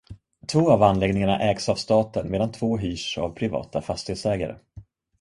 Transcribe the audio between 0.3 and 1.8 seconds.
Två av anläggningarna ägs av